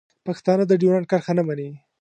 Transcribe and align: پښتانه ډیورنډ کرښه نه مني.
پښتانه 0.25 0.63
ډیورنډ 0.81 1.05
کرښه 1.11 1.33
نه 1.37 1.43
مني. 1.47 1.69